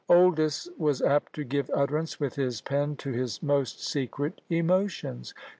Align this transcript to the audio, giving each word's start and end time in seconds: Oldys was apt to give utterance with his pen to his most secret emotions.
Oldys 0.09 0.67
was 0.79 0.99
apt 1.03 1.31
to 1.33 1.43
give 1.43 1.69
utterance 1.75 2.19
with 2.19 2.33
his 2.33 2.59
pen 2.59 2.95
to 2.95 3.11
his 3.11 3.43
most 3.43 3.85
secret 3.85 4.41
emotions. 4.49 5.35